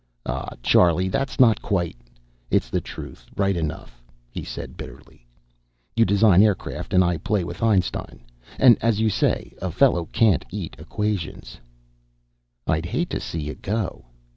"Oh, 0.25 0.45
Charlie, 0.63 1.09
that's 1.09 1.39
not 1.39 1.61
quite" 1.61 1.95
"It's 2.49 2.71
the 2.71 2.81
truth, 2.81 3.27
right 3.37 3.55
enough," 3.55 4.01
he 4.31 4.43
said, 4.43 4.75
bitterly. 4.75 5.27
"You 5.95 6.05
design 6.05 6.41
aircraft, 6.41 6.91
and 6.95 7.03
I 7.03 7.17
play 7.17 7.43
with 7.43 7.61
Einstein. 7.61 8.21
And 8.57 8.79
as 8.81 8.99
you 8.99 9.11
say, 9.11 9.53
a 9.61 9.69
fellow 9.71 10.05
can't 10.05 10.43
eat 10.49 10.75
equations." 10.79 11.59
"I'd 12.65 12.87
hate 12.87 13.11
to 13.11 13.19
see 13.19 13.41
you 13.41 13.53
go." 13.53 14.05